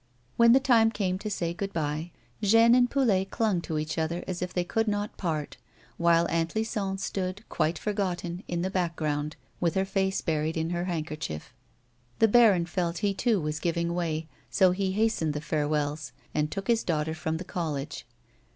When 0.35 0.53
the 0.53 0.59
time 0.59 0.89
came 0.89 1.19
to 1.19 1.29
say 1.29 1.53
good 1.53 1.73
bye, 1.73 2.09
Jeanne 2.41 2.73
and 2.73 2.89
Poulet 2.89 3.29
clung 3.29 3.61
to 3.61 3.77
each 3.77 3.99
other 3.99 4.23
as 4.27 4.41
if 4.41 4.51
they 4.51 4.63
could 4.63 4.87
not 4.87 5.15
part, 5.15 5.57
while 5.97 6.25
Aunt 6.29 6.55
Lison 6.55 6.97
stood, 6.97 7.47
quite 7.49 7.77
forgotten, 7.77 8.41
in 8.47 8.63
the 8.63 8.71
background, 8.71 9.35
with 9.59 9.75
her 9.75 9.85
face 9.85 10.19
buried 10.21 10.57
in 10.57 10.71
her 10.71 10.85
handkerchief. 10.85 11.53
The 12.17 12.27
baron 12.27 12.65
felt 12.65 12.97
he 13.05 13.13
too 13.13 13.39
was 13.39 13.59
giving 13.59 13.93
way, 13.93 14.27
so 14.49 14.71
he 14.71 14.93
hastened 14.93 15.35
the 15.35 15.39
farewells, 15.39 16.13
and 16.33 16.49
took 16.49 16.65
his 16.67 16.83
daughter 16.83 17.13
from 17.13 17.37
the 17.37 17.45
college. 17.45 18.07